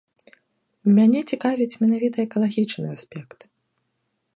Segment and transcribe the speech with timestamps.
[0.95, 3.39] Мяне цікавіць менавіта экалагічны аспект.